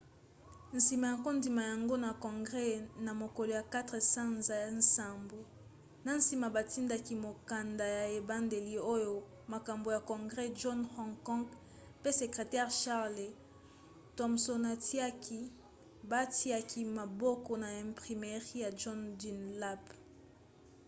[0.77, 5.39] nsima ya kondima yango na congres na mokolo ya 4 sanza ya nsambo
[6.05, 9.13] na nsima batindaki mokanda ya ebandeli oyo
[9.53, 11.47] mokambi ya congres john hancock
[12.01, 13.35] pe sekretere charles
[14.17, 15.39] thomsonatiaki
[16.11, 19.83] batiaki maboko na imprimerie ya john dunlap